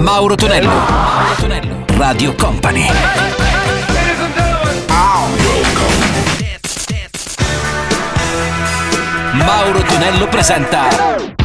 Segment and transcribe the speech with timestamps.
[0.00, 0.68] Mauro Tonello.
[0.68, 1.84] Mauro Tonello.
[1.98, 2.86] Radio Company.
[9.32, 10.88] Mauro Tonello presenta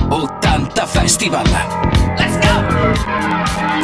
[0.07, 1.45] 80 Festival.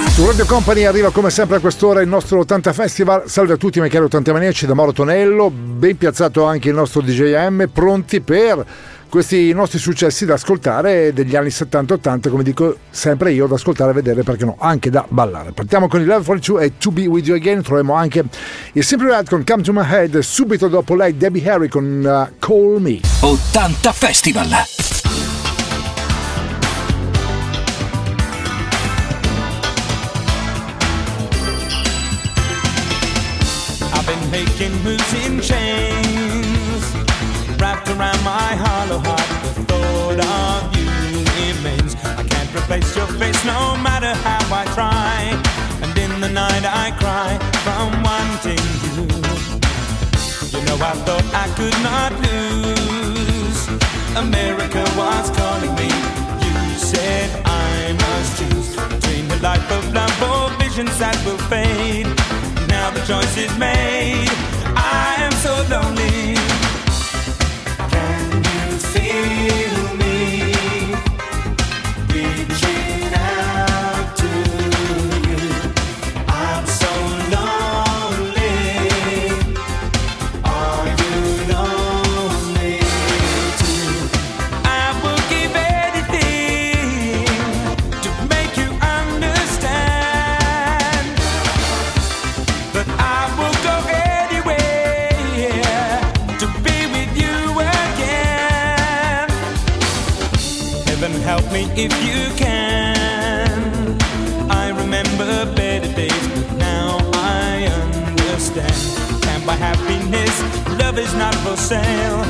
[0.08, 3.24] Su Radio Company arriva come sempre a quest'ora il nostro 80 Festival.
[3.26, 5.50] Salve a tutti, miei cari 80 maniaci da Mauro Tonello.
[5.50, 8.66] Ben piazzato anche il nostro DJM, pronti per
[9.12, 13.94] questi nostri successi da ascoltare degli anni 70-80, come dico sempre io, da ascoltare e
[13.94, 15.52] vedere, perché no, anche da ballare.
[15.52, 18.24] Partiamo con il Level 42 e To Be With You Again, troviamo anche
[18.72, 22.34] il Simple Red con Come To My Head, subito dopo lei Debbie Harry con uh,
[22.40, 23.02] Call Me.
[23.20, 24.48] 80 Festival.
[33.94, 36.02] I've been making moves in chains
[36.32, 36.51] wrapped
[37.92, 39.30] around my hollow heart.
[39.56, 40.88] The thought of you
[41.40, 41.96] remains.
[42.20, 45.16] I can't replace your face no matter how I try.
[45.84, 47.32] And in the night I cry
[47.66, 49.04] from wanting you.
[50.54, 53.62] You know I thought I could not lose.
[54.16, 55.90] America was calling me.
[56.46, 62.08] You said I must choose between the life of love or visions that will fade.
[62.68, 64.41] Now the choice is made.
[101.86, 103.98] If you can.
[104.52, 107.66] I remember better days, but now I
[108.10, 109.24] understand.
[109.24, 110.36] Can't buy happiness,
[110.80, 112.24] love is not for sale.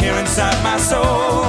[0.00, 1.44] Here inside my soul,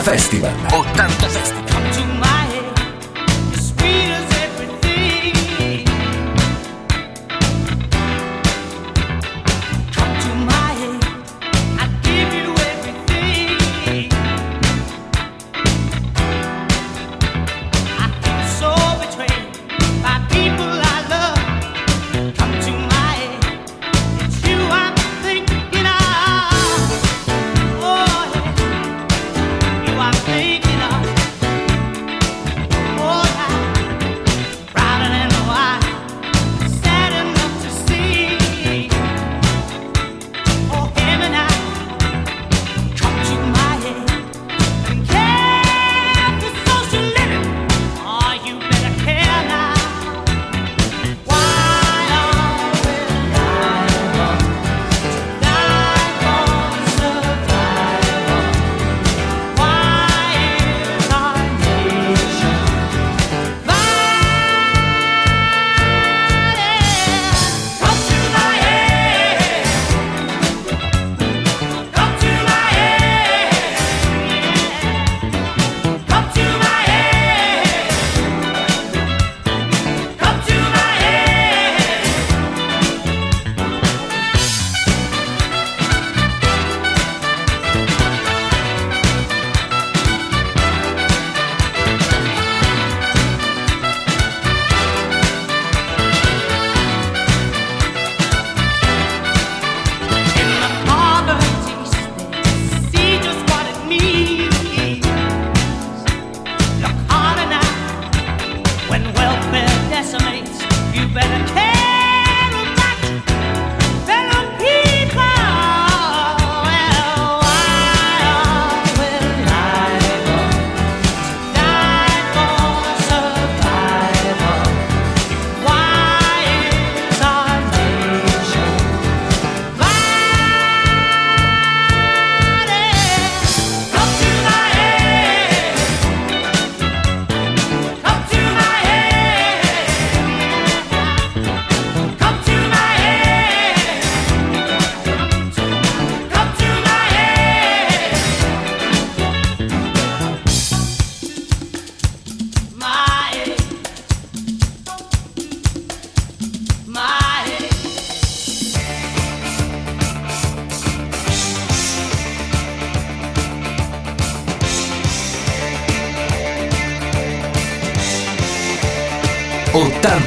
[0.00, 0.73] Festival.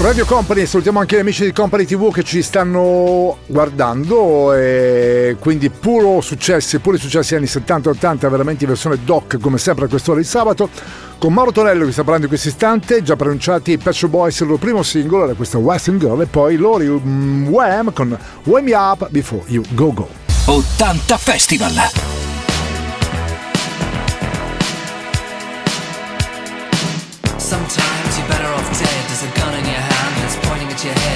[0.00, 5.68] Radio Company salutiamo anche gli amici di Company TV che ci stanno guardando e quindi
[5.68, 10.24] puro successi, puri successi anni 70-80, veramente in versione doc come sempre a quest'ora di
[10.24, 10.70] sabato
[11.18, 14.58] con Mauro Tonello che sta parlando in questo istante, già pronunciati Shop Boys il loro
[14.58, 19.06] primo singolo era questa Western Girl e poi loro mm, Wham con Wham Me Up
[19.10, 20.08] Before You Go Go.
[20.46, 21.74] 80 Festival.
[27.36, 27.99] Sometimes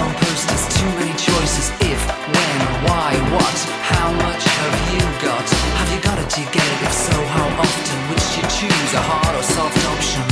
[0.00, 1.70] posters, too many choices.
[1.80, 2.58] If, when,
[2.88, 5.48] why, what, how much have you got?
[5.78, 6.28] Have you got it?
[6.30, 6.82] Do you get?
[6.82, 7.98] If so, how often?
[8.08, 10.31] Which you choose, a hard or soft option?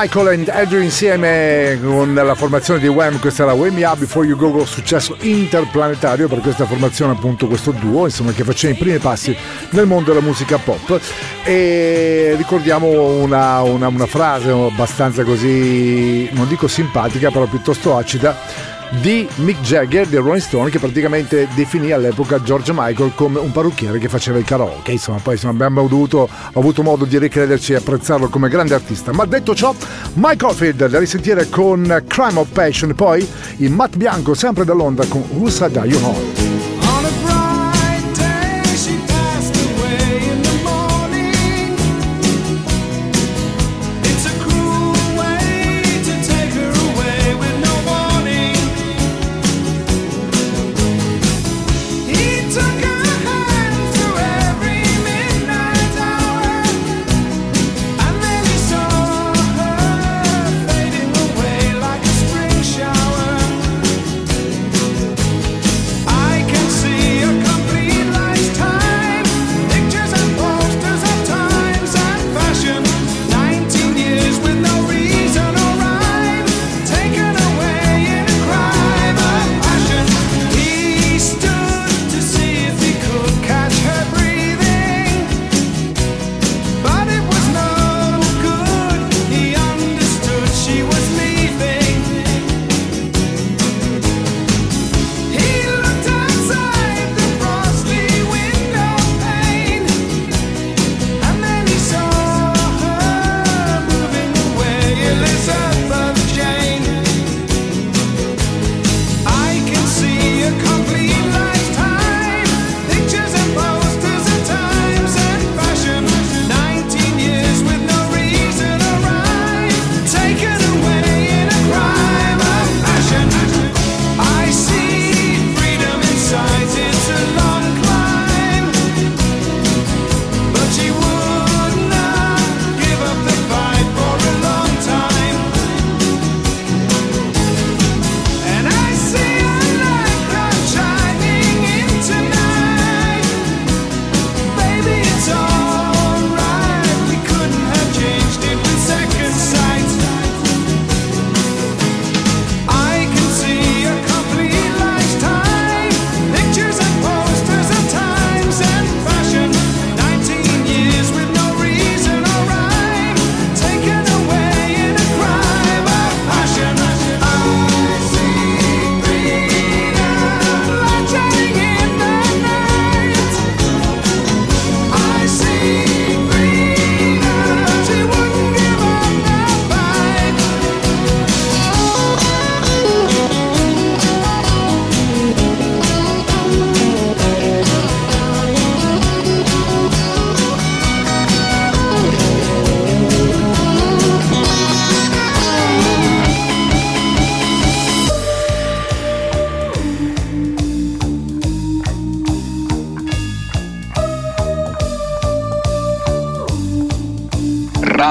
[0.00, 4.24] Michael and Andrew insieme con la formazione di Wham, questa è la Wham Ya Before
[4.24, 8.76] You Go Go, successo interplanetario per questa formazione appunto questo duo insomma che faceva i
[8.76, 9.36] primi passi
[9.70, 11.00] nel mondo della musica pop.
[11.42, 19.28] E ricordiamo una, una, una frase abbastanza così non dico simpatica però piuttosto acida di
[19.36, 24.08] Mick Jagger del Rolling Stone che praticamente definì all'epoca George Michael come un parrucchiere che
[24.08, 24.92] faceva il karaoke.
[24.92, 29.12] Insomma poi insomma, abbiamo avuto, avuto, modo di ricrederci e apprezzarlo come grande artista.
[29.12, 29.74] Ma detto ciò
[30.14, 33.26] Mike Oldfield da risentire con Crime of Passion poi
[33.58, 36.57] il Matt Bianco sempre da Londra con Who Said I You Know?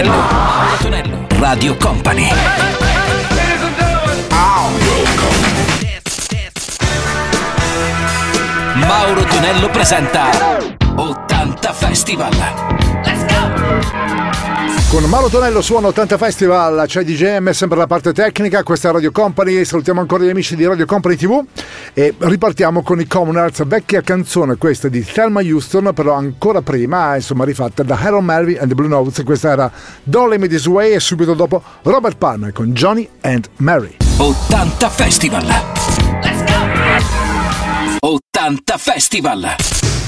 [0.00, 0.78] Tonello.
[0.80, 1.26] Tonello.
[1.38, 2.28] Radio Company.
[8.76, 10.30] Mauro Tonello presenta
[10.94, 12.32] 80 Festival.
[14.88, 19.12] Con Mauro Tonello suona 80 Festival, c'è DJM, sempre la parte tecnica, questa è Radio
[19.12, 21.44] Company, salutiamo ancora gli amici di Radio Company TV
[21.92, 27.44] e ripartiamo con i Commoners, vecchia canzone questa di Thelma Houston, però ancora prima, insomma
[27.44, 29.70] rifatta da Harold Melvin and the Blue Notes, questa era
[30.04, 33.96] Let Me This Way e subito dopo Robert Palmer con Johnny and Mary.
[34.16, 35.46] 80 Festival.
[38.00, 39.99] 80 Festival.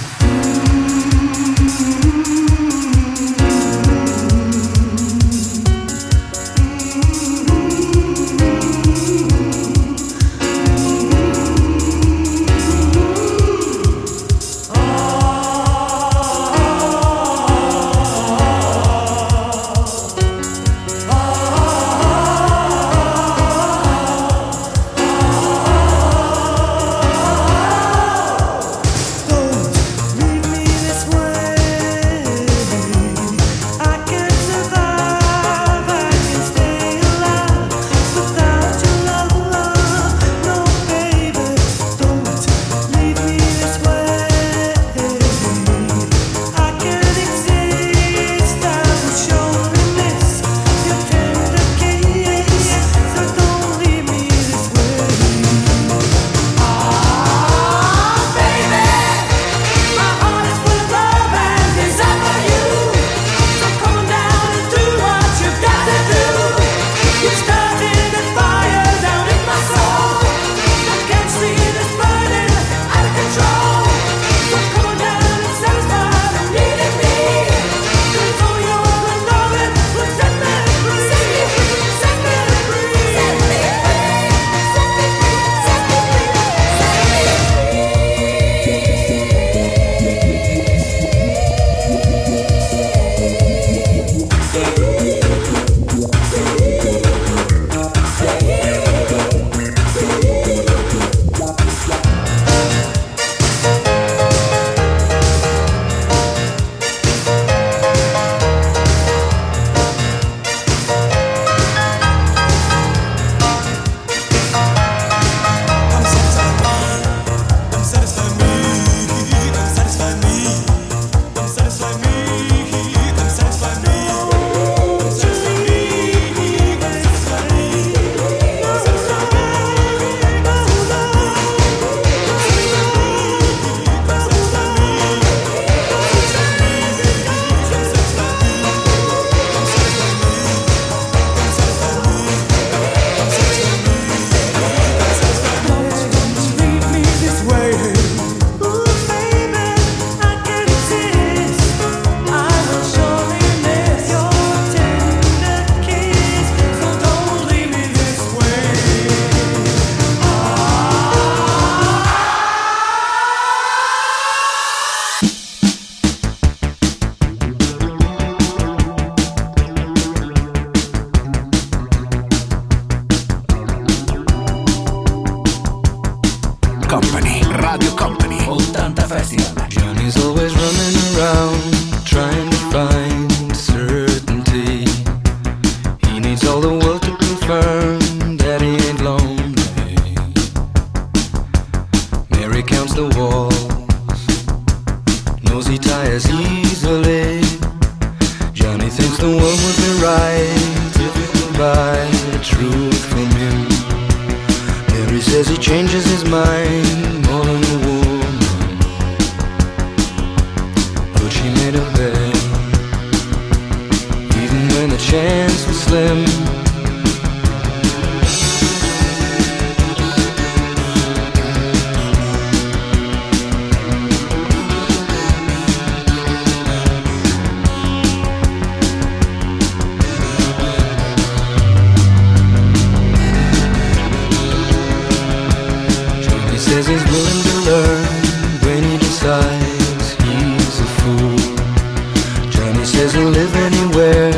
[243.12, 244.32] Cause you'll live anywhere,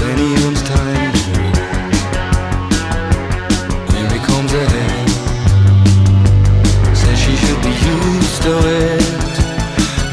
[0.00, 1.14] when he owns time.
[3.94, 5.08] Here he comes ahead.
[6.96, 9.34] Says she should be used to it.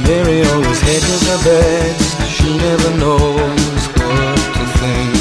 [0.05, 2.13] Mary always hedges her bets.
[2.29, 5.17] She never knows what to think.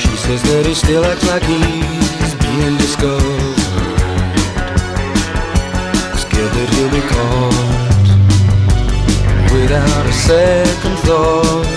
[0.00, 3.58] She says that he still acts like he's being discovered.
[6.18, 8.08] Scared that he'll be caught
[9.54, 11.67] without a second thought.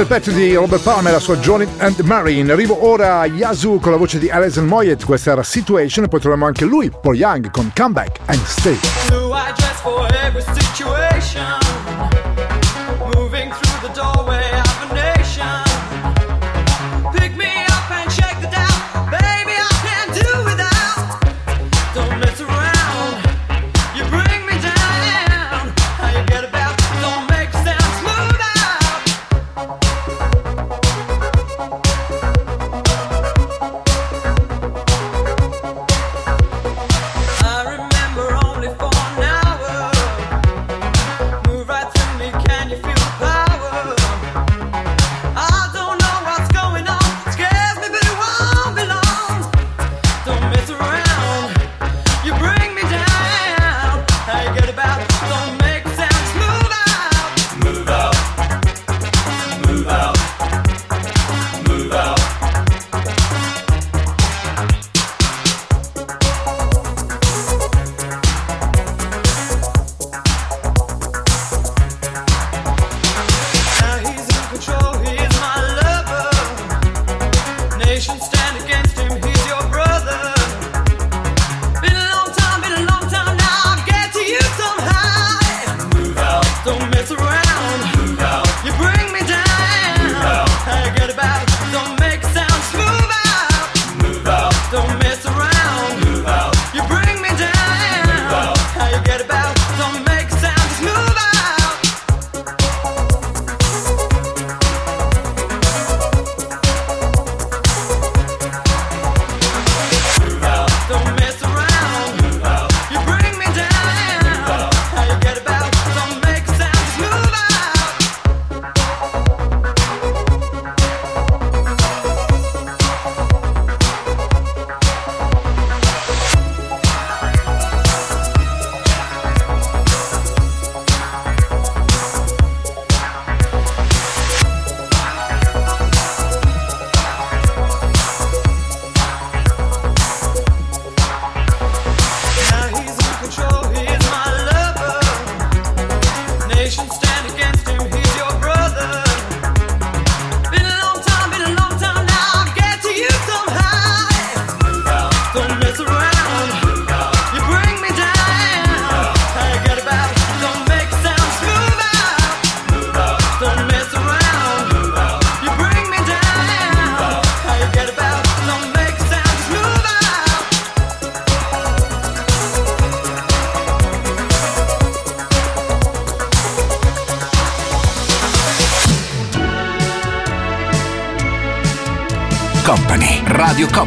[0.00, 2.38] Il pezzo di Robert Palmer, e la sua Johnny and Mary.
[2.38, 6.20] In arrivo ora Yazoo con la voce di Alison Moyet, questa era Situation, e poi
[6.20, 8.78] troviamo anche lui, Paul Young, con Comeback and Stay.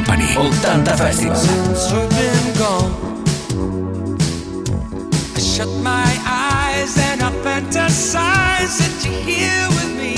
[0.03, 1.35] Company 80 Festival.
[1.35, 2.93] Since you've been gone,
[5.35, 10.15] I shut my eyes and I fantasize that you're here with me.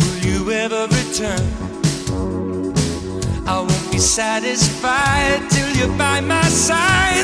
[0.00, 1.46] Will you ever return?
[3.46, 7.23] I won't be satisfied till you're by my side.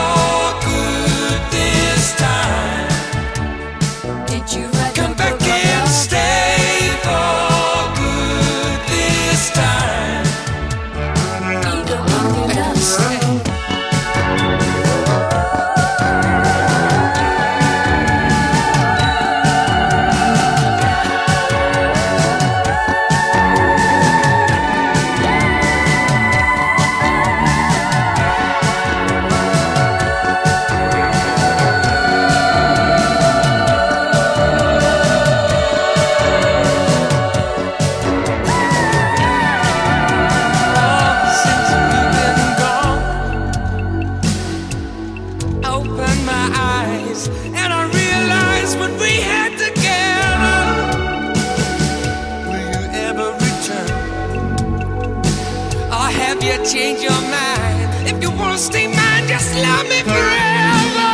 [56.71, 58.07] changed your mind?
[58.07, 61.09] If you wanna stay mine, just love me forever.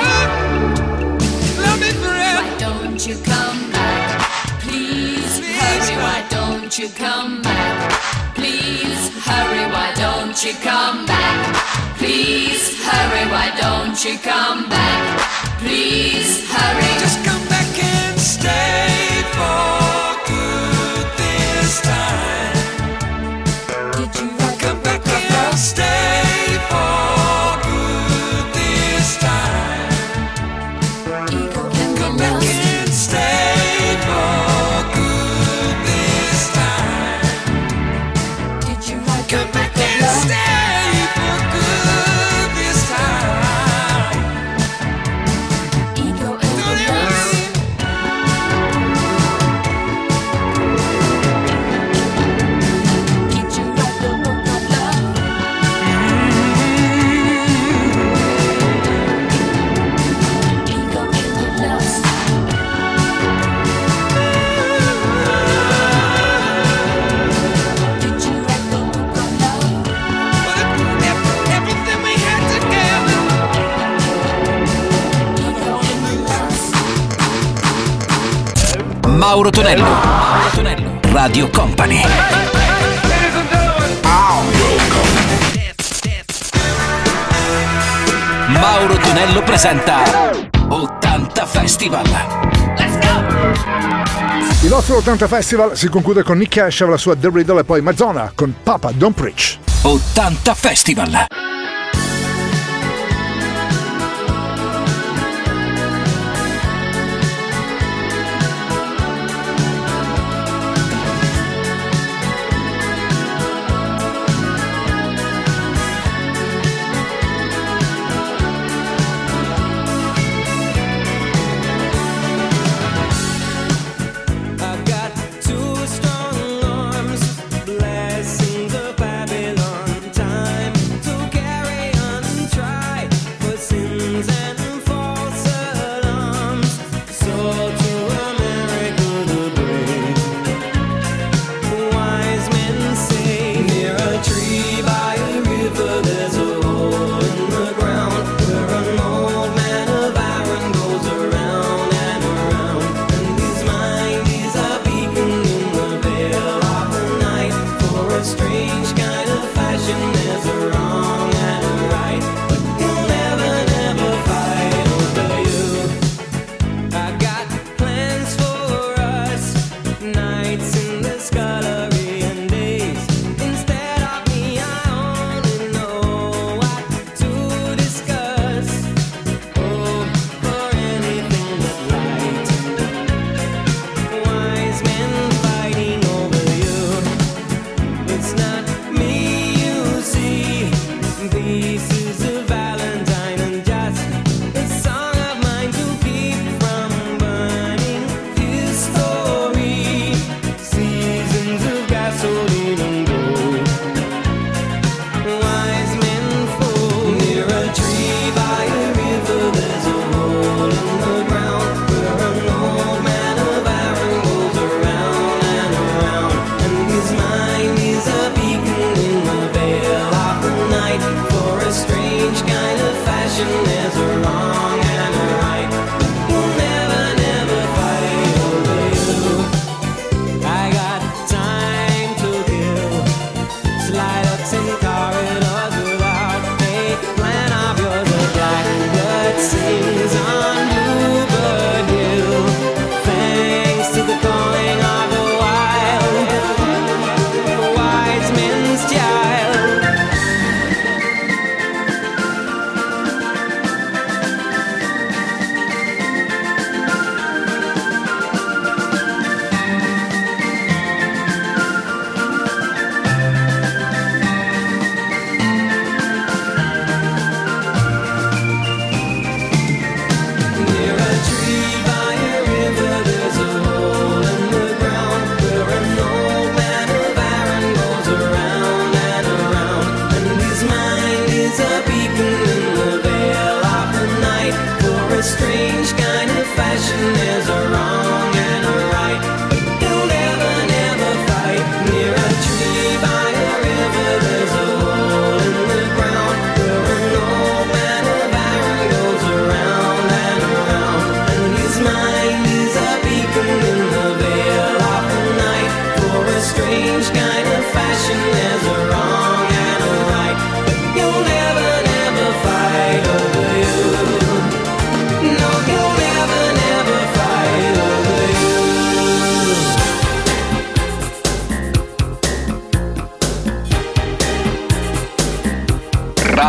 [1.66, 2.44] Love me forever.
[2.44, 4.22] Why don't you come back?
[4.62, 5.96] Please hurry.
[6.06, 7.76] Why don't you come back?
[8.36, 9.66] Please hurry.
[9.74, 11.56] Why don't you come back?
[11.98, 13.26] Please hurry.
[13.32, 15.27] Why don't you come back?
[15.60, 17.00] Please hurry.
[17.00, 19.07] Just come back and stay
[79.28, 79.84] Mauro Tonello.
[79.84, 81.00] Mauro Tonello.
[81.12, 82.02] Radio Company.
[88.48, 90.32] Mauro Tonello presenta
[90.70, 92.06] 80 Festival.
[94.62, 97.82] Il nostro 80 Festival si conclude con Nick Cash la sua The Riddle e poi
[97.82, 99.60] Mazzona con Papa Don't Preach.
[99.82, 101.37] 80 Festival.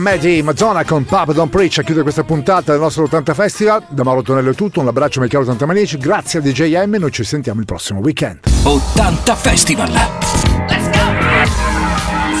[0.00, 3.84] mitica Maddie Madonna con Papa Don't Preach a chiudere questa puntata del nostro 80 Festival.
[3.88, 7.24] Da Mauro Tonello è tutto, un abbraccio Michele 80 Manici, grazie a DJM, noi ci
[7.24, 8.40] sentiamo il prossimo weekend.
[8.64, 9.92] 80 Festival.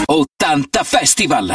[0.06, 1.48] 80 Festival.